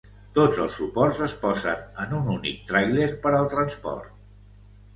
[0.35, 4.13] Tots els suports es posen en un únic tràiler per al transport.